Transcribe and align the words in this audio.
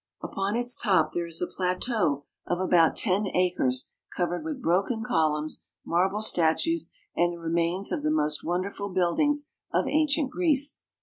Upon 0.23 0.55
its 0.55 0.79
top 0.79 1.13
there 1.13 1.27
is 1.27 1.43
a 1.43 1.45
plateau 1.45 2.25
of 2.47 2.59
about 2.59 2.95
ten 2.95 3.27
acres 3.27 3.87
covered 4.17 4.43
with 4.43 4.59
broken 4.59 5.03
columns, 5.03 5.63
marble 5.85 6.23
statues, 6.23 6.89
The 6.89 6.93
Acropolis. 7.21 7.27
and 7.27 7.33
the 7.39 7.43
remains 7.47 7.91
of 7.91 8.01
the 8.01 8.09
most 8.09 8.43
wonderful 8.43 8.89
buildings 8.89 9.47
of 9.71 9.87
ancient 9.87 10.31
Greece. 10.31 10.79